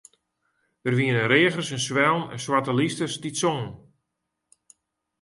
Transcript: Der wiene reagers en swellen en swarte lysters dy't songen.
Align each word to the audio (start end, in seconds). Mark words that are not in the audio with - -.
Der 0.83 0.93
wiene 0.99 1.23
reagers 1.33 1.69
en 1.75 1.83
swellen 1.87 2.25
en 2.33 2.41
swarte 2.45 2.73
lysters 2.79 3.15
dy't 3.21 3.39
songen. 3.41 3.71